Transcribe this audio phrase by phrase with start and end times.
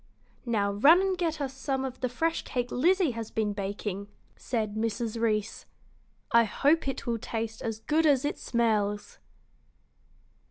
[0.47, 4.73] "Now run and get us some of the fresh cake Lizzie has been baking," said
[4.73, 5.21] Mrs.
[5.21, 5.67] Reece.
[6.31, 9.19] "I hope it will taste as good as it smells."